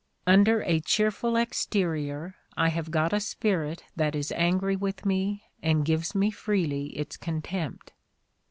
"Under 0.25 0.63
a 0.63 0.79
cheerful 0.79 1.35
exterior 1.35 2.33
I 2.57 2.69
have 2.69 2.89
got 2.89 3.13
a 3.13 3.19
spirit 3.19 3.83
that 3.95 4.15
is 4.15 4.31
angry 4.31 4.75
with 4.75 5.05
me 5.05 5.43
and 5.61 5.85
gives 5.85 6.15
me 6.15 6.31
freely 6.31 6.87
its 6.97 7.17
contempt. 7.17 7.93